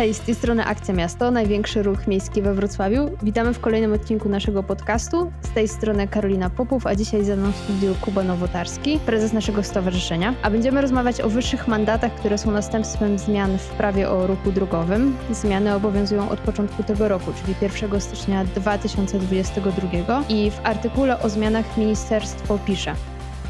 [0.00, 3.10] Hej, z tej strony Akcja Miasto, największy ruch miejski we Wrocławiu.
[3.22, 5.32] Witamy w kolejnym odcinku naszego podcastu.
[5.42, 9.62] Z tej strony Karolina Popów, a dzisiaj ze mną w studiu Kuba Nowotarski, prezes naszego
[9.62, 10.34] stowarzyszenia.
[10.42, 15.16] A będziemy rozmawiać o wyższych mandatach, które są następstwem zmian w prawie o ruchu drogowym.
[15.30, 21.76] Zmiany obowiązują od początku tego roku, czyli 1 stycznia 2022 i w artykule o zmianach
[21.76, 22.94] ministerstwo pisze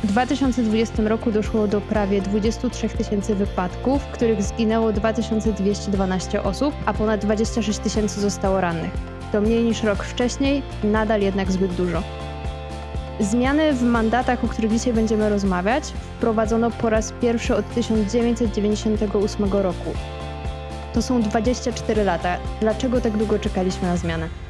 [0.05, 6.93] w 2020 roku doszło do prawie 23 tysięcy wypadków, w których zginęło 2212 osób, a
[6.93, 8.91] ponad 26 tysięcy zostało rannych.
[9.33, 12.03] To mniej niż rok wcześniej, nadal jednak zbyt dużo.
[13.21, 15.85] Zmiany w mandatach, o których dzisiaj będziemy rozmawiać,
[16.17, 19.93] wprowadzono po raz pierwszy od 1998 roku.
[20.93, 22.37] To są 24 lata.
[22.61, 24.50] Dlaczego tak długo czekaliśmy na zmianę?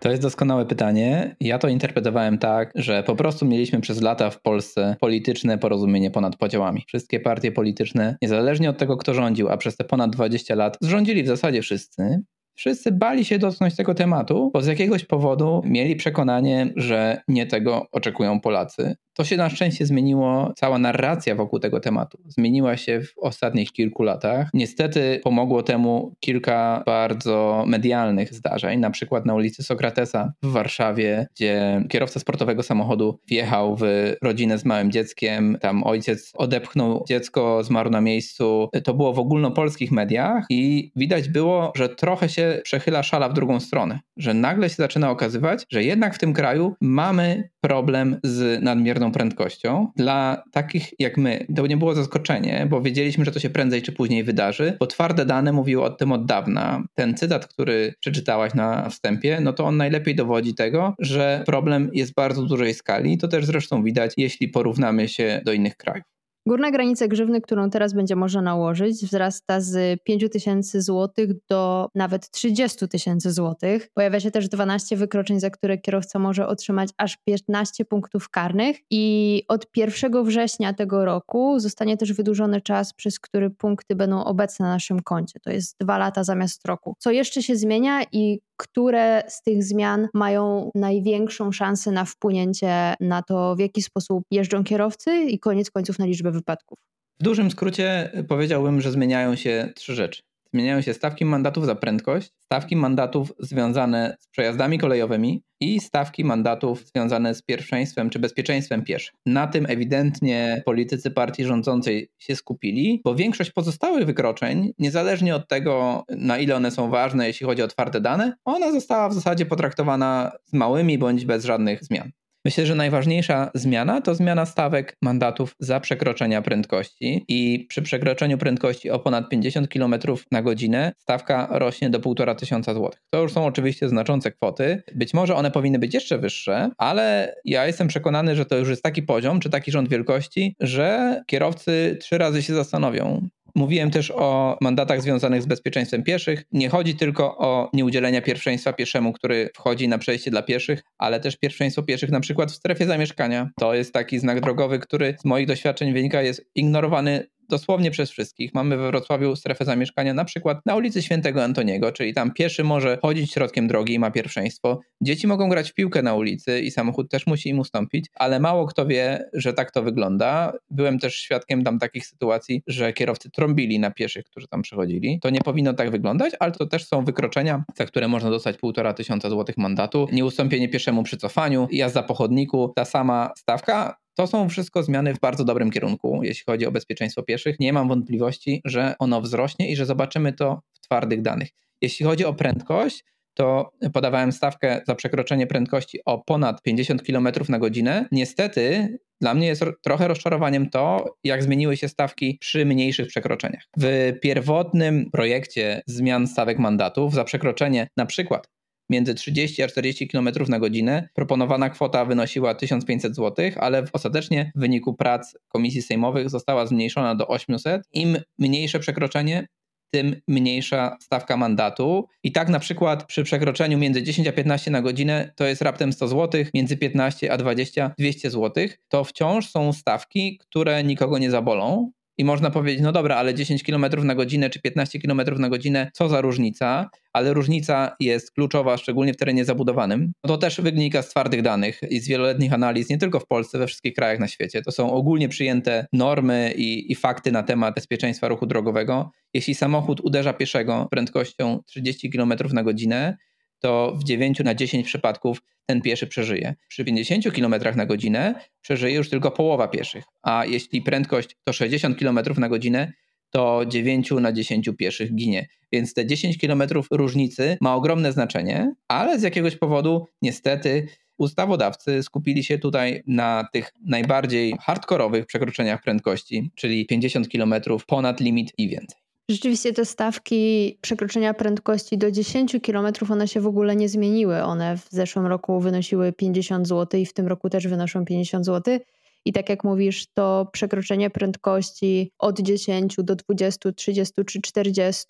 [0.00, 1.36] To jest doskonałe pytanie.
[1.40, 6.36] Ja to interpretowałem tak, że po prostu mieliśmy przez lata w Polsce polityczne porozumienie ponad
[6.36, 6.84] podziałami.
[6.86, 11.22] Wszystkie partie polityczne, niezależnie od tego, kto rządził, a przez te ponad 20 lat zrządzili
[11.22, 12.22] w zasadzie wszyscy,
[12.58, 17.86] Wszyscy bali się dotknąć tego tematu, bo z jakiegoś powodu mieli przekonanie, że nie tego
[17.92, 18.96] oczekują Polacy.
[19.18, 24.02] To się na szczęście zmieniło, cała narracja wokół tego tematu zmieniła się w ostatnich kilku
[24.02, 24.50] latach.
[24.54, 31.84] Niestety pomogło temu kilka bardzo medialnych zdarzeń, na przykład na ulicy Sokratesa w Warszawie, gdzie
[31.88, 33.82] kierowca sportowego samochodu wjechał w
[34.22, 38.68] rodzinę z małym dzieckiem, tam ojciec odepchnął dziecko, zmarł na miejscu.
[38.84, 43.60] To było w ogólnopolskich mediach i widać było, że trochę się przechyla szala w drugą
[43.60, 49.12] stronę, że nagle się zaczyna okazywać, że jednak w tym kraju mamy problem z nadmierną
[49.12, 49.88] prędkością.
[49.96, 53.92] Dla takich jak my to nie było zaskoczenie, bo wiedzieliśmy, że to się prędzej czy
[53.92, 56.82] później wydarzy, bo twarde dane mówiły o tym od dawna.
[56.94, 62.14] Ten cytat, który przeczytałaś na wstępie, no to on najlepiej dowodzi tego, że problem jest
[62.14, 63.18] bardzo dużej skali.
[63.18, 66.17] To też zresztą widać, jeśli porównamy się do innych krajów.
[66.48, 72.30] Górna granica grzywny, którą teraz będzie można nałożyć, wzrasta z 5 tysięcy złotych do nawet
[72.30, 73.88] 30 tysięcy złotych.
[73.94, 79.42] Pojawia się też 12 wykroczeń, za które kierowca może otrzymać aż 15 punktów karnych i
[79.48, 84.72] od 1 września tego roku zostanie też wydłużony czas, przez który punkty będą obecne na
[84.72, 85.40] naszym koncie.
[85.40, 86.94] To jest dwa lata zamiast roku.
[86.98, 93.22] Co jeszcze się zmienia i które z tych zmian mają największą szansę na wpłynięcie na
[93.22, 96.78] to, w jaki sposób jeżdżą kierowcy i koniec końców na liczbę wypadków.
[97.20, 100.22] W dużym skrócie powiedziałbym, że zmieniają się trzy rzeczy.
[100.54, 106.86] Zmieniają się stawki mandatów za prędkość, stawki mandatów związane z przejazdami kolejowymi i stawki mandatów
[106.86, 109.14] związane z pierwszeństwem czy bezpieczeństwem pieszych.
[109.26, 116.04] Na tym ewidentnie politycy partii rządzącej się skupili, bo większość pozostałych wykroczeń, niezależnie od tego,
[116.08, 120.32] na ile one są ważne, jeśli chodzi o twarde dane, ona została w zasadzie potraktowana
[120.44, 122.10] z małymi bądź bez żadnych zmian.
[122.48, 128.90] Myślę, że najważniejsza zmiana to zmiana stawek mandatów za przekroczenia prędkości i przy przekroczeniu prędkości
[128.90, 129.94] o ponad 50 km
[130.32, 133.00] na godzinę stawka rośnie do 1,5 tysiąca złotych.
[133.10, 134.82] To już są oczywiście znaczące kwoty.
[134.94, 138.82] Być może one powinny być jeszcze wyższe, ale ja jestem przekonany, że to już jest
[138.82, 144.58] taki poziom, czy taki rząd wielkości, że kierowcy trzy razy się zastanowią, Mówiłem też o
[144.60, 146.44] mandatach związanych z bezpieczeństwem pieszych.
[146.52, 151.36] Nie chodzi tylko o nieudzielenie pierwszeństwa pieszemu, który wchodzi na przejście dla pieszych, ale też
[151.36, 153.50] pierwszeństwo pieszych na przykład w strefie zamieszkania.
[153.60, 158.54] To jest taki znak drogowy, który z moich doświadczeń wynika, jest ignorowany dosłownie przez wszystkich.
[158.54, 162.98] Mamy we Wrocławiu strefę zamieszkania na przykład na ulicy Świętego Antoniego, czyli tam pieszy może
[163.02, 164.80] chodzić środkiem drogi i ma pierwszeństwo.
[165.00, 168.66] Dzieci mogą grać w piłkę na ulicy i samochód też musi im ustąpić, ale mało
[168.66, 170.52] kto wie, że tak to wygląda.
[170.70, 175.18] Byłem też świadkiem tam takich sytuacji, że kierowcy trąbili na pieszych, którzy tam przechodzili.
[175.22, 178.94] To nie powinno tak wyglądać, ale to też są wykroczenia, za które można dostać półtora
[178.94, 180.08] tysiąca złotych mandatu.
[180.12, 185.20] Nieustąpienie pieszemu przy cofaniu, jazda po chodniku, ta sama stawka to są wszystko zmiany w
[185.20, 187.60] bardzo dobrym kierunku, jeśli chodzi o bezpieczeństwo pieszych.
[187.60, 191.48] Nie mam wątpliwości, że ono wzrośnie i że zobaczymy to w twardych danych.
[191.82, 197.58] Jeśli chodzi o prędkość, to podawałem stawkę za przekroczenie prędkości o ponad 50 km na
[197.58, 198.08] godzinę.
[198.12, 198.88] Niestety
[199.20, 203.62] dla mnie jest trochę rozczarowaniem to, jak zmieniły się stawki przy mniejszych przekroczeniach.
[203.76, 208.48] W pierwotnym projekcie zmian stawek mandatów za przekroczenie na przykład
[208.90, 211.08] między 30 a 40 km na godzinę.
[211.14, 217.28] Proponowana kwota wynosiła 1500 zł, ale ostatecznie w wyniku prac komisji sejmowych została zmniejszona do
[217.28, 217.82] 800.
[217.92, 219.46] Im mniejsze przekroczenie,
[219.90, 222.08] tym mniejsza stawka mandatu.
[222.22, 225.92] I tak na przykład przy przekroczeniu między 10 a 15 na godzinę to jest raptem
[225.92, 228.68] 100 zł, między 15 a 20 200 zł.
[228.88, 233.62] To wciąż są stawki, które nikogo nie zabolą I można powiedzieć, no dobra, ale 10
[233.62, 236.90] km na godzinę czy 15 km na godzinę, co za różnica?
[237.12, 240.12] Ale różnica jest kluczowa, szczególnie w terenie zabudowanym.
[240.26, 243.66] To też wynika z twardych danych i z wieloletnich analiz, nie tylko w Polsce, we
[243.66, 244.62] wszystkich krajach na świecie.
[244.62, 249.10] To są ogólnie przyjęte normy i, i fakty na temat bezpieczeństwa ruchu drogowego.
[249.34, 253.16] Jeśli samochód uderza pieszego prędkością 30 km na godzinę,
[253.58, 256.54] to w 9 na 10 przypadków ten pieszy przeżyje.
[256.68, 261.98] Przy 50 km na godzinę przeżyje już tylko połowa pieszych, a jeśli prędkość to 60
[261.98, 262.92] km na godzinę,
[263.30, 265.48] to 9 na 10 pieszych ginie.
[265.72, 270.88] Więc te 10 km różnicy ma ogromne znaczenie, ale z jakiegoś powodu niestety
[271.18, 277.54] ustawodawcy skupili się tutaj na tych najbardziej hardkorowych przekroczeniach prędkości, czyli 50 km
[277.86, 279.07] ponad limit i więcej.
[279.30, 284.42] Rzeczywiście te stawki przekroczenia prędkości do 10 km one się w ogóle nie zmieniły.
[284.42, 288.78] One w zeszłym roku wynosiły 50 zł i w tym roku też wynoszą 50 zł.
[289.24, 295.04] I tak jak mówisz, to przekroczenie prędkości od 10 do 20, 30 czy 40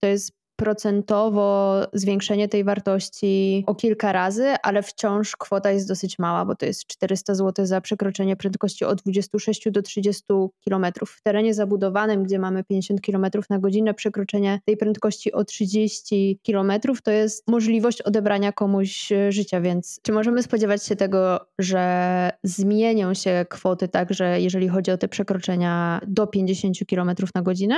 [0.00, 6.44] to jest procentowo zwiększenie tej wartości o kilka razy, ale wciąż kwota jest dosyć mała,
[6.44, 10.24] bo to jest 400 zł za przekroczenie prędkości od 26 do 30
[10.64, 10.86] km.
[11.06, 16.72] W terenie zabudowanym, gdzie mamy 50 km na godzinę, przekroczenie tej prędkości o 30 km
[17.04, 23.14] to jest możliwość odebrania komuś e, życia, więc czy możemy spodziewać się tego, że zmienią
[23.14, 27.76] się kwoty także jeżeli chodzi o te przekroczenia do 50 km na godzinę?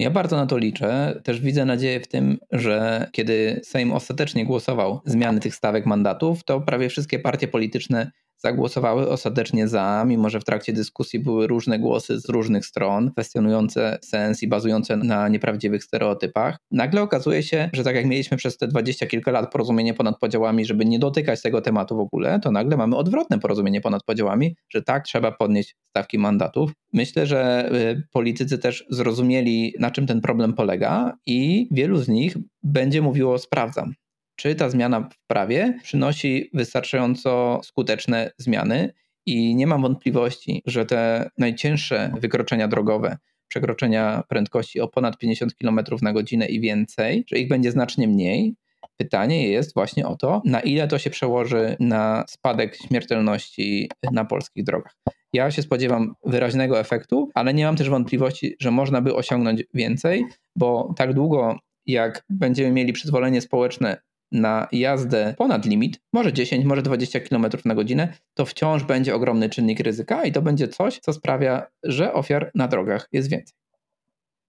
[0.00, 1.20] Ja bardzo na to liczę.
[1.24, 6.60] Też widzę nadzieję w tym, że kiedy Sejm ostatecznie głosował zmiany tych stawek mandatów, to
[6.60, 8.10] prawie wszystkie partie polityczne
[8.42, 13.98] zagłosowały ostatecznie za, mimo że w trakcie dyskusji były różne głosy z różnych stron, kwestionujące
[14.02, 16.56] sens i bazujące na nieprawdziwych stereotypach.
[16.70, 20.64] Nagle okazuje się, że tak jak mieliśmy przez te dwadzieścia kilka lat porozumienie ponad podziałami,
[20.64, 24.82] żeby nie dotykać tego tematu w ogóle, to nagle mamy odwrotne porozumienie ponad podziałami, że
[24.82, 26.72] tak, trzeba podnieść stawki mandatów.
[26.92, 32.36] Myślę, że y, politycy też zrozumieli, na czym ten problem polega i wielu z nich
[32.62, 33.94] będzie mówiło sprawdzam
[34.40, 38.92] czy ta zmiana w prawie przynosi wystarczająco skuteczne zmiany.
[39.26, 43.16] I nie mam wątpliwości, że te najcięższe wykroczenia drogowe,
[43.48, 48.54] przekroczenia prędkości o ponad 50 km na godzinę i więcej, że ich będzie znacznie mniej.
[48.96, 54.64] Pytanie jest właśnie o to, na ile to się przełoży na spadek śmiertelności na polskich
[54.64, 54.96] drogach.
[55.32, 60.24] Ja się spodziewam wyraźnego efektu, ale nie mam też wątpliwości, że można by osiągnąć więcej,
[60.56, 63.96] bo tak długo jak będziemy mieli przyzwolenie społeczne
[64.32, 69.48] na jazdę ponad limit, może 10, może 20 km na godzinę, to wciąż będzie ogromny
[69.48, 73.60] czynnik ryzyka i to będzie coś, co sprawia, że ofiar na drogach jest więcej.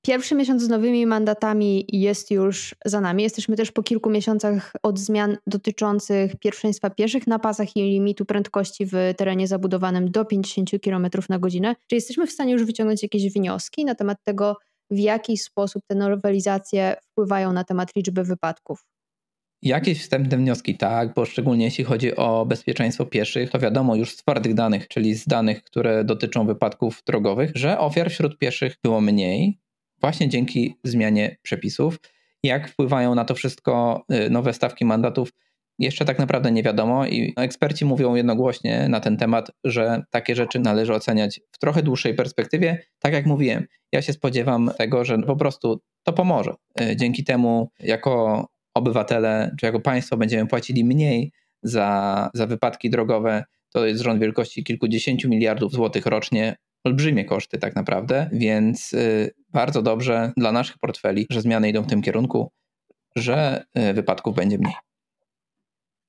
[0.06, 3.24] Pierwszy miesiąc z nowymi mandatami jest już za nami.
[3.24, 8.86] Jesteśmy też po kilku miesiącach od zmian dotyczących pierwszeństwa pieszych na pasach i limitu prędkości
[8.86, 11.76] w terenie zabudowanym do 50 km na godzinę.
[11.88, 14.58] Czy jesteśmy w stanie już wyciągnąć jakieś wnioski na temat tego,
[14.90, 18.86] w jaki sposób te nowelizacje wpływają na temat liczby wypadków?
[19.64, 24.18] Jakieś wstępne wnioski, tak, bo szczególnie jeśli chodzi o bezpieczeństwo pieszych, to wiadomo już z
[24.18, 29.60] twardych danych, czyli z danych, które dotyczą wypadków drogowych, że ofiar wśród pieszych było mniej,
[30.02, 32.00] właśnie dzięki zmianie przepisów.
[32.44, 35.34] Jak wpływają na to wszystko y, nowe stawki mandatów,
[35.80, 40.60] jeszcze tak naprawdę nie wiadomo i eksperci mówią jednogłośnie na ten temat, że takie rzeczy
[40.60, 42.78] należy oceniać w trochę dłuższej perspektywie.
[43.00, 46.54] Tak jak mówiłem, ja się spodziewam tego, że po prostu to pomoże.
[46.82, 51.32] Y, dzięki temu, jako obywatele, czy jako państwo będziemy płacili mniej
[51.64, 56.56] za, za wypadki drogowe, to jest rząd wielkości kilkudziesięciu miliardów złotych rocznie.
[56.84, 61.88] Olbrzymie koszty tak naprawdę, więc y, bardzo dobrze dla naszych portfeli, że zmiany idą w
[61.88, 62.52] tym kierunku,
[63.16, 64.74] że y, wypadków będzie mniej.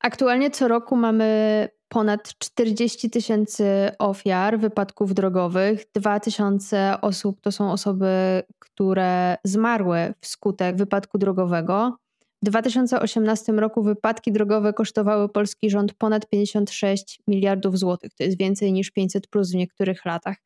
[0.01, 5.85] Aktualnie co roku mamy ponad 40 tysięcy ofiar wypadków drogowych.
[5.95, 11.97] 2 tysiące osób to są osoby, które zmarły wskutek wypadku drogowego.
[12.43, 18.15] W 2018 roku wypadki drogowe kosztowały polski rząd ponad 56 miliardów złotych.
[18.15, 20.37] To jest więcej niż 500 plus w niektórych latach.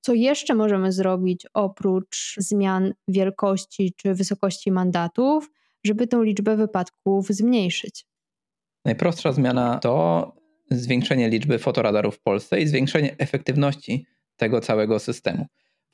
[0.00, 5.50] Co jeszcze możemy zrobić oprócz zmian wielkości czy wysokości mandatów,
[5.84, 8.06] żeby tę liczbę wypadków zmniejszyć?
[8.84, 10.32] Najprostsza zmiana to
[10.70, 14.06] zwiększenie liczby fotoradarów w Polsce i zwiększenie efektywności
[14.36, 15.46] tego całego systemu.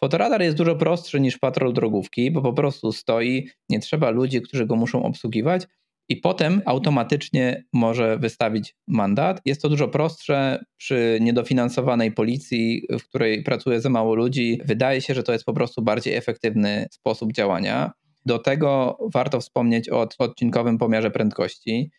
[0.04, 4.66] Fotoradar jest dużo prostszy niż patrol drogówki, bo po prostu stoi, nie trzeba ludzi, którzy
[4.66, 5.66] go muszą obsługiwać
[6.08, 9.40] i potem automatycznie może wystawić mandat.
[9.44, 14.60] Jest to dużo prostsze przy niedofinansowanej policji, w której pracuje za mało ludzi.
[14.64, 17.92] Wydaje się, że to jest po prostu bardziej efektywny sposób działania.
[18.26, 21.90] Do tego warto wspomnieć o odcinkowym pomiarze prędkości.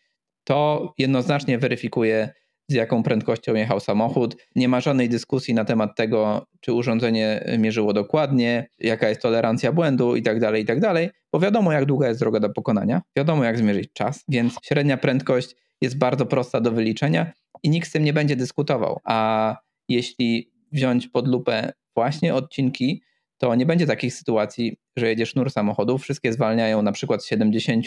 [0.44, 2.32] To jednoznacznie weryfikuje
[2.72, 4.36] z jaką prędkością jechał samochód.
[4.56, 10.16] Nie ma żadnej dyskusji na temat tego, czy urządzenie mierzyło dokładnie, jaka jest tolerancja błędu
[10.16, 13.92] itd., tak itd., tak bo wiadomo, jak długa jest droga do pokonania, wiadomo, jak zmierzyć
[13.92, 18.36] czas, więc średnia prędkość jest bardzo prosta do wyliczenia i nikt z tym nie będzie
[18.36, 19.00] dyskutował.
[19.04, 19.56] A
[19.88, 23.02] jeśli wziąć pod lupę właśnie odcinki,
[23.38, 27.86] to nie będzie takich sytuacji, że jedzie sznur samochodów, wszystkie zwalniają na przykład z 70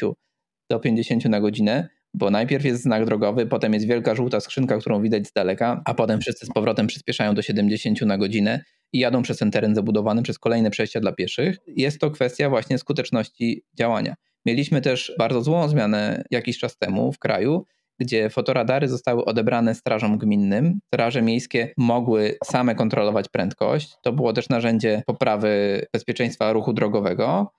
[0.70, 5.02] do 50 na godzinę, bo najpierw jest znak drogowy, potem jest wielka żółta skrzynka, którą
[5.02, 9.22] widać z daleka, a potem wszyscy z powrotem przyspieszają do 70 na godzinę i jadą
[9.22, 11.58] przez ten teren zabudowany, przez kolejne przejścia dla pieszych.
[11.68, 14.16] Jest to kwestia właśnie skuteczności działania.
[14.46, 17.66] Mieliśmy też bardzo złą zmianę jakiś czas temu w kraju,
[18.00, 20.80] gdzie fotoradary zostały odebrane strażom gminnym.
[20.88, 23.96] Straże miejskie mogły same kontrolować prędkość.
[24.04, 27.52] To było też narzędzie poprawy bezpieczeństwa ruchu drogowego.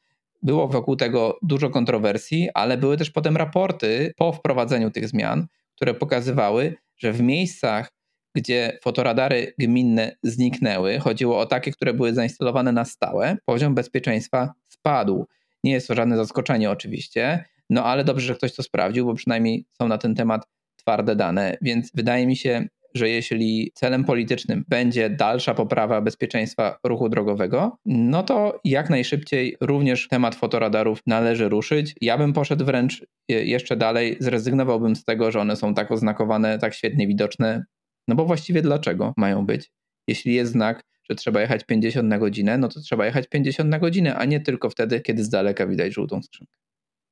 [0.43, 5.95] Było wokół tego dużo kontrowersji, ale były też potem raporty po wprowadzeniu tych zmian, które
[5.95, 7.93] pokazywały, że w miejscach,
[8.35, 15.27] gdzie fotoradary gminne zniknęły, chodziło o takie, które były zainstalowane na stałe, poziom bezpieczeństwa spadł.
[15.65, 19.67] Nie jest to żadne zaskoczenie oczywiście, no ale dobrze, że ktoś to sprawdził, bo przynajmniej
[19.81, 25.11] są na ten temat twarde dane, więc wydaje mi się, że jeśli celem politycznym będzie
[25.11, 31.95] dalsza poprawa bezpieczeństwa ruchu drogowego, no to jak najszybciej również temat fotoradarów należy ruszyć.
[32.01, 36.75] Ja bym poszedł wręcz jeszcze dalej, zrezygnowałbym z tego, że one są tak oznakowane, tak
[36.75, 37.65] świetnie widoczne.
[38.09, 39.71] No bo właściwie dlaczego mają być?
[40.09, 43.79] Jeśli jest znak, że trzeba jechać 50 na godzinę, no to trzeba jechać 50 na
[43.79, 46.66] godzinę, a nie tylko wtedy, kiedy z daleka widać żółtą skrzynkę.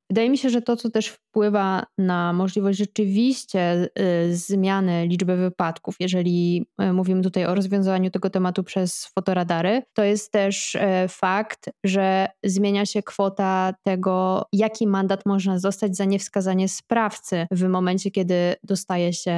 [0.09, 5.95] Wydaje mi się, że to, co też wpływa na możliwość rzeczywiście y, zmiany liczby wypadków,
[5.99, 11.69] jeżeli y, mówimy tutaj o rozwiązaniu tego tematu przez fotoradary, to jest też y, fakt,
[11.83, 18.55] że zmienia się kwota tego, jaki mandat można dostać za niewskazanie sprawcy w momencie, kiedy
[18.63, 19.35] dostaje się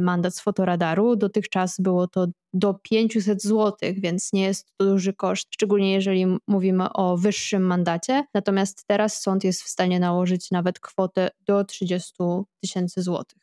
[0.00, 1.16] mandat z fotoradaru.
[1.16, 6.92] Dotychczas było to do 500 zł, więc nie jest to duży koszt, szczególnie jeżeli mówimy
[6.92, 8.24] o wyższym mandacie.
[8.34, 12.12] Natomiast teraz sąd jest w stanie nałożyć nawet kwotę do 30
[12.60, 13.42] tysięcy złotych.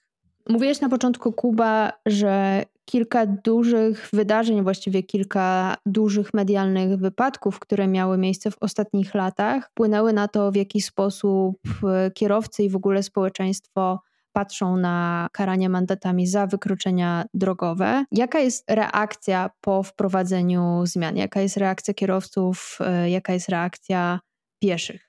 [0.50, 8.18] Mówiłeś na początku, Kuba, że kilka dużych wydarzeń, właściwie kilka dużych medialnych wypadków, które miały
[8.18, 13.04] miejsce w ostatnich latach, wpłynęły na to, w jaki sposób e, kierowcy i w ogóle
[13.04, 14.00] społeczeństwo
[14.34, 18.06] patrzą na karanie mandatami za wykroczenia drogowe.
[18.12, 21.18] Jaka jest reakcja po wprowadzeniu zmian?
[21.18, 22.78] Jaka jest reakcja kierowców?
[22.82, 24.20] E, jaka jest reakcja
[24.60, 25.09] pieszych?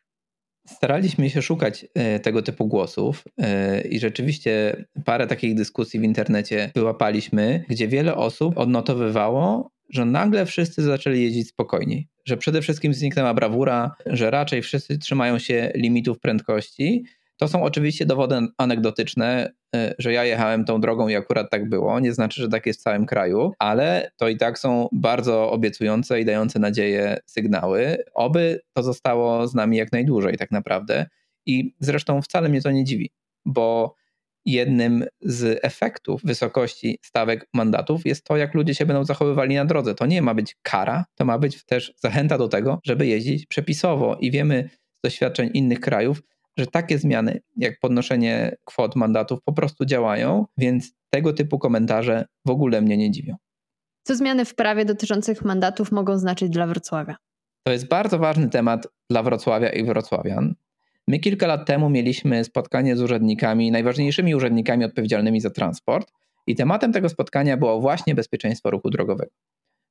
[0.71, 6.71] Staraliśmy się szukać e, tego typu głosów e, i rzeczywiście parę takich dyskusji w internecie
[6.75, 12.09] wyłapaliśmy, gdzie wiele osób odnotowywało, że nagle wszyscy zaczęli jeździć spokojniej.
[12.25, 17.05] Że przede wszystkim zniknęła brawura, że raczej wszyscy trzymają się limitów prędkości
[17.41, 22.01] to są oczywiście dowody anegdotyczne, y, że ja jechałem tą drogą i akurat tak było.
[22.01, 26.21] Nie znaczy, że tak jest w całym kraju, ale to i tak są bardzo obiecujące
[26.21, 27.97] i dające nadzieję sygnały.
[28.15, 31.07] Oby to zostało z nami jak najdłużej, tak naprawdę.
[31.47, 33.11] I zresztą wcale mnie to nie dziwi,
[33.45, 33.95] bo
[34.45, 39.95] jednym z efektów wysokości stawek mandatów jest to, jak ludzie się będą zachowywali na drodze.
[39.95, 44.17] To nie ma być kara, to ma być też zachęta do tego, żeby jeździć przepisowo.
[44.21, 46.23] I wiemy z doświadczeń innych krajów,
[46.57, 52.50] że takie zmiany, jak podnoszenie kwot mandatów, po prostu działają, więc tego typu komentarze w
[52.50, 53.37] ogóle mnie nie dziwią.
[54.02, 57.16] Co zmiany w prawie dotyczących mandatów mogą znaczyć dla Wrocławia?
[57.62, 60.54] To jest bardzo ważny temat dla Wrocławia i wrocławian.
[61.09, 66.12] My kilka lat temu mieliśmy spotkanie z urzędnikami, najważniejszymi urzędnikami odpowiedzialnymi za transport,
[66.47, 69.33] i tematem tego spotkania było właśnie bezpieczeństwo ruchu drogowego.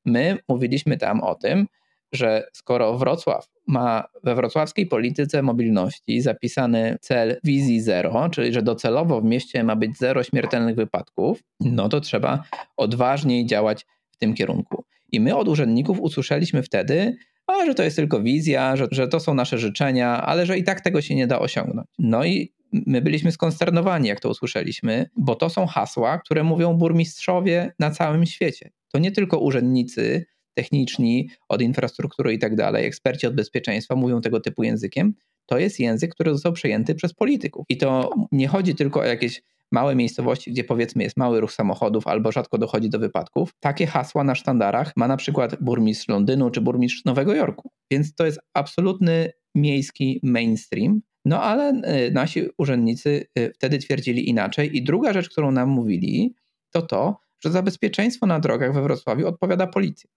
[0.06, 1.68] My mówiliśmy tam o tym,
[2.14, 9.22] że skoro Wrocław ma we wrocławskiej polityce mobilności zapisany cel wizji zero, czyli że docelowo
[9.22, 12.44] w mieście ma być zero śmiertelnych wypadków, no to trzeba
[12.78, 14.84] odważniej działać w tym kierunku.
[15.12, 19.20] I my od urzędników usłyszeliśmy wtedy, a, że to jest tylko wizja, że, że to
[19.20, 21.88] są nasze życzenia, ale że i tak tego się nie da osiągnąć.
[22.00, 27.74] No i my byliśmy skonsternowani, jak to usłyszeliśmy, bo to są hasła, które mówią burmistrzowie
[27.80, 28.72] na całym świecie.
[28.92, 30.26] To nie tylko urzędnicy
[30.60, 35.14] techniczni, od infrastruktury i tak dalej, eksperci od bezpieczeństwa mówią tego typu językiem,
[35.46, 37.66] to jest język, który został przejęty przez polityków.
[37.70, 42.08] I to nie chodzi tylko o jakieś małe miejscowości, gdzie powiedzmy jest mały ruch samochodów
[42.08, 43.54] albo rzadko dochodzi do wypadków.
[43.60, 47.72] Takie hasła na sztandarach ma na przykład burmistrz Londynu czy burmistrz Nowego Jorku.
[47.92, 51.02] Więc to jest absolutny miejski mainstream.
[51.26, 54.78] No ale y, nasi urzędnicy y, wtedy twierdzili inaczej.
[54.78, 56.36] I druga rzecz, którą nam mówili,
[56.72, 60.10] to to, że za bezpieczeństwo na drogach we Wrocławiu odpowiada policja.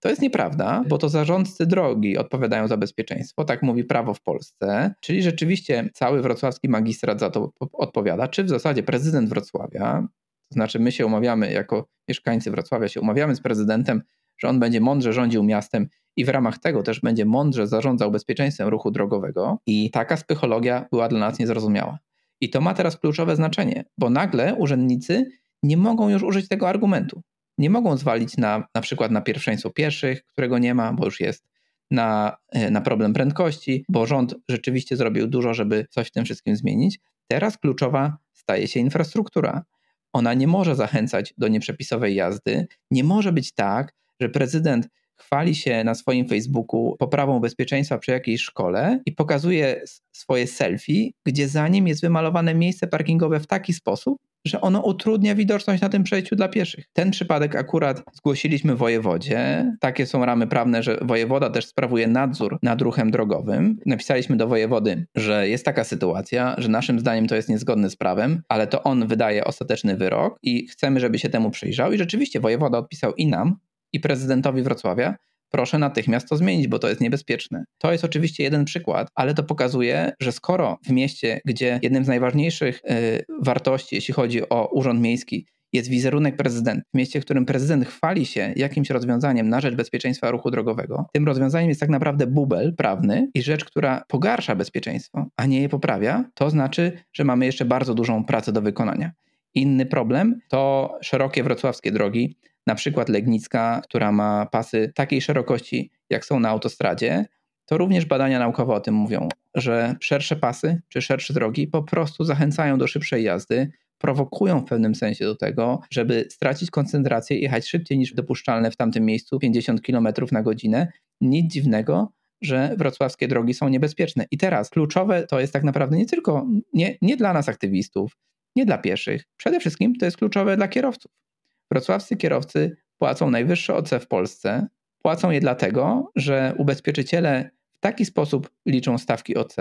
[0.00, 4.94] To jest nieprawda, bo to zarządcy drogi odpowiadają za bezpieczeństwo, tak mówi prawo w Polsce,
[5.00, 10.08] czyli rzeczywiście cały wrocławski magistrat za to odpowiada, czy w zasadzie prezydent Wrocławia,
[10.48, 14.02] To znaczy, my się umawiamy jako mieszkańcy Wrocławia, się umawiamy z prezydentem,
[14.38, 18.68] że on będzie mądrze rządził miastem i w ramach tego też będzie mądrze zarządzał bezpieczeństwem
[18.68, 19.58] ruchu drogowego.
[19.66, 21.98] I taka psychologia była dla nas niezrozumiała.
[22.40, 25.30] I to ma teraz kluczowe znaczenie, bo nagle urzędnicy
[25.62, 27.22] nie mogą już użyć tego argumentu.
[27.58, 31.48] Nie mogą zwalić na, na przykład na pierwszeństwo pieszych, którego nie ma, bo już jest,
[31.90, 36.56] na, e, na problem prędkości, bo rząd rzeczywiście zrobił dużo, żeby coś w tym wszystkim
[36.56, 36.98] zmienić.
[37.28, 39.64] Teraz kluczowa staje się infrastruktura.
[40.12, 42.66] Ona nie może zachęcać do nieprzepisowej jazdy.
[42.90, 48.40] Nie może być tak, że prezydent chwali się na swoim Facebooku poprawą bezpieczeństwa przy jakiejś
[48.42, 54.18] szkole i pokazuje swoje selfie, gdzie za nim jest wymalowane miejsce parkingowe w taki sposób,
[54.44, 56.84] że ono utrudnia widoczność na tym przejściu dla pieszych.
[56.92, 59.72] Ten przypadek akurat zgłosiliśmy wojewodzie.
[59.80, 63.78] Takie są ramy prawne, że wojewoda też sprawuje nadzór nad ruchem drogowym.
[63.86, 68.42] Napisaliśmy do wojewody, że jest taka sytuacja, że naszym zdaniem to jest niezgodne z prawem,
[68.48, 71.92] ale to on wydaje ostateczny wyrok i chcemy, żeby się temu przyjrzał.
[71.92, 73.56] I rzeczywiście wojewoda odpisał i nam,
[73.92, 75.16] i prezydentowi Wrocławia,
[75.50, 77.64] proszę natychmiast to zmienić, bo to jest niebezpieczne.
[77.78, 82.08] To jest oczywiście jeden przykład, ale to pokazuje, że skoro w mieście, gdzie jednym z
[82.08, 87.46] najważniejszych y, wartości, jeśli chodzi o urząd miejski, jest wizerunek prezydenta, w mieście, w którym
[87.46, 92.26] prezydent chwali się jakimś rozwiązaniem na rzecz bezpieczeństwa ruchu drogowego, tym rozwiązaniem jest tak naprawdę
[92.26, 97.46] bubel prawny i rzecz, która pogarsza bezpieczeństwo, a nie je poprawia, to znaczy, że mamy
[97.46, 99.12] jeszcze bardzo dużą pracę do wykonania.
[99.54, 102.36] Inny problem to szerokie wrocławskie drogi,
[102.68, 107.24] na przykład Legnicka, która ma pasy takiej szerokości, jak są na autostradzie,
[107.66, 112.24] to również badania naukowe o tym mówią, że szersze pasy czy szersze drogi po prostu
[112.24, 117.68] zachęcają do szybszej jazdy, prowokują w pewnym sensie do tego, żeby stracić koncentrację i jechać
[117.68, 120.92] szybciej niż dopuszczalne w tamtym miejscu 50 km na godzinę.
[121.20, 124.26] Nic dziwnego, że wrocławskie drogi są niebezpieczne.
[124.30, 128.16] I teraz kluczowe to jest tak naprawdę nie tylko nie, nie dla nas aktywistów,
[128.56, 129.24] nie dla pieszych.
[129.36, 131.27] Przede wszystkim to jest kluczowe dla kierowców.
[131.72, 134.66] Wrocławscy kierowcy płacą najwyższe OC w Polsce.
[135.02, 139.56] Płacą je dlatego, że ubezpieczyciele w taki sposób liczą stawki OC,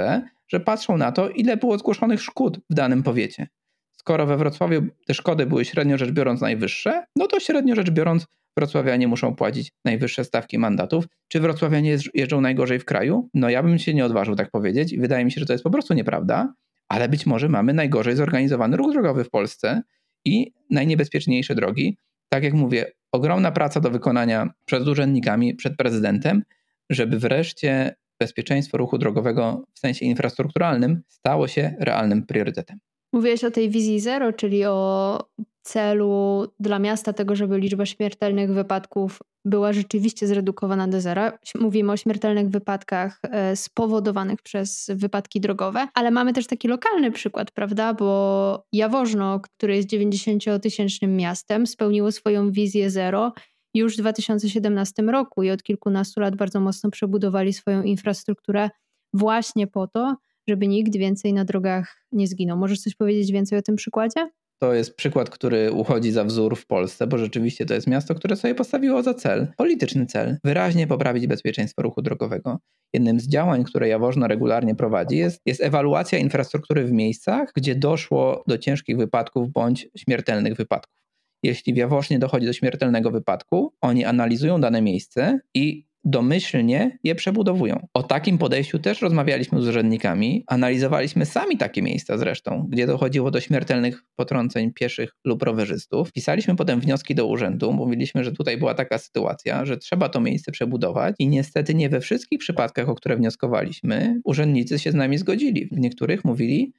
[0.48, 3.48] że patrzą na to, ile było zgłoszonych szkód w danym powiecie.
[3.92, 8.28] Skoro we Wrocławiu te szkody były średnio rzecz biorąc najwyższe, no to średnio rzecz biorąc
[8.58, 11.06] wrocławianie muszą płacić najwyższe stawki mandatów.
[11.28, 13.30] Czy wrocławianie jeżdżą najgorzej w kraju?
[13.34, 15.63] No ja bym się nie odważył tak powiedzieć i wydaje mi się, że to jest
[15.63, 16.54] po prostu nieprawda,
[16.88, 19.82] ale być może mamy najgorzej zorganizowany ruch drogowy w Polsce
[20.28, 21.98] i najniebezpieczniejsze drogi.
[22.30, 26.44] Tak jak mówię, ogromna praca do wykonania przed urzędnikami, przed prezydentem,
[26.90, 32.80] żeby wreszcie bezpieczeństwo ruchu drogowego w sensie infrastrukturalnym stało się realnym priorytetem.
[33.13, 35.20] Mówiłeś o tej wizji zero, czyli o
[35.67, 41.39] celu dla miasta tego, żeby liczba śmiertelnych wypadków była rzeczywiście zredukowana do zera.
[41.60, 47.51] Mówimy o śmiertelnych wypadkach e, spowodowanych przez wypadki drogowe, ale mamy też taki lokalny przykład,
[47.51, 47.93] prawda?
[47.93, 53.34] Bo Jaworzno, które jest 90-tysięcznym miastem, spełniło swoją wizję zero
[53.73, 58.69] już w 2017 roku i od kilkunastu lat bardzo mocno przebudowali swoją infrastrukturę
[59.13, 60.15] właśnie po to,
[60.47, 62.58] żeby nikt więcej na drogach nie zginął.
[62.58, 64.30] Możesz coś powiedzieć więcej o tym przykładzie?
[64.60, 68.36] To jest przykład, który uchodzi za wzór w Polsce, bo rzeczywiście to jest miasto, które
[68.36, 72.60] sobie postawiło za cel, polityczny cel, wyraźnie poprawić bezpieczeństwo ruchu drogowego.
[72.93, 78.43] Jednym z działań, które Jaworzno regularnie prowadzi, jest, jest ewaluacja infrastruktury w miejscach, gdzie doszło
[78.48, 80.98] do ciężkich wypadków bądź śmiertelnych wypadków.
[81.43, 87.88] Jeśli w Jaworznie dochodzi do śmiertelnego wypadku, oni analizują dane miejsce i domyślnie je przebudowują.
[87.94, 93.42] O takim podejściu też rozmawialiśmy z urzędnikami, analizowaliśmy sami takie miejsca zresztą, gdzie dochodziło do
[93.42, 96.12] śmiertelnych potrąceń pieszych lub rowerzystów.
[96.12, 100.52] Pisaliśmy potem wnioski do urzędu, mówiliśmy, że tutaj była taka sytuacja, że trzeba to miejsce
[100.52, 105.70] przebudować i niestety nie we wszystkich przypadkach, o które wnioskowaliśmy, urzędnicy się z nami zgodzili.
[105.72, 106.74] W niektórych mówili,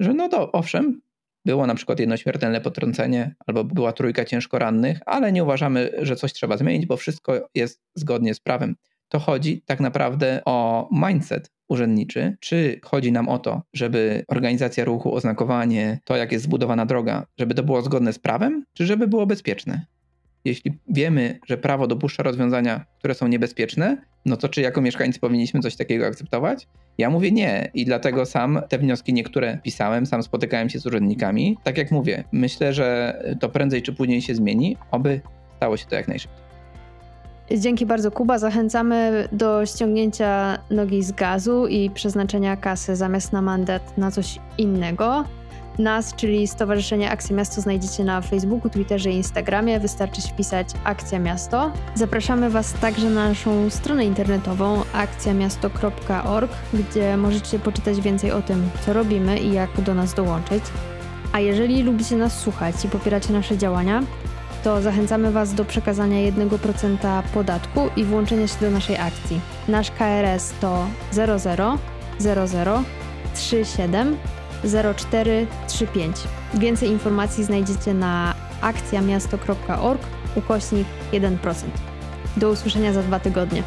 [0.00, 1.00] że no to owszem,
[1.44, 6.16] było na przykład jedno śmiertelne potrącenie albo była trójka ciężko rannych, ale nie uważamy, że
[6.16, 8.76] coś trzeba zmienić, bo wszystko jest zgodnie z prawem.
[9.08, 15.14] To chodzi tak naprawdę o mindset urzędniczy, czy chodzi nam o to, żeby organizacja ruchu,
[15.14, 19.26] oznakowanie, to jak jest zbudowana droga, żeby to było zgodne z prawem, czy żeby było
[19.26, 19.86] bezpieczne?
[20.44, 23.96] Jeśli wiemy, że prawo dopuszcza rozwiązania, które są niebezpieczne,
[24.26, 26.68] no to czy jako mieszkańcy powinniśmy coś takiego akceptować?
[26.98, 31.58] Ja mówię nie i dlatego sam te wnioski niektóre pisałem, sam spotykałem się z urzędnikami.
[31.62, 35.20] Tak jak mówię, myślę, że to prędzej czy później się zmieni, oby
[35.56, 36.44] stało się to jak najszybciej.
[37.50, 38.38] Dzięki bardzo Kuba.
[38.38, 45.24] Zachęcamy do ściągnięcia nogi z gazu i przeznaczenia kasy zamiast na mandat na coś innego.
[45.78, 49.80] Nas, czyli Stowarzyszenie Akcja Miasto, znajdziecie na Facebooku, Twitterze i Instagramie.
[49.80, 51.72] Wystarczy wpisać Akcja Miasto.
[51.94, 58.92] Zapraszamy Was także na naszą stronę internetową akcjamiasto.org, gdzie możecie poczytać więcej o tym, co
[58.92, 60.64] robimy i jak do nas dołączyć.
[61.32, 64.02] A jeżeli lubicie nas słuchać i popieracie nasze działania,
[64.64, 69.40] to zachęcamy Was do przekazania 1% podatku i włączenia się do naszej akcji.
[69.68, 71.38] Nasz KRS to 00
[72.18, 72.82] 00
[73.34, 74.16] 37
[74.64, 76.16] 0435.
[76.54, 80.02] Więcej informacji znajdziecie na akcjamiasto.org
[80.34, 81.54] ukośnik 1%.
[82.36, 83.62] Do usłyszenia za dwa tygodnie.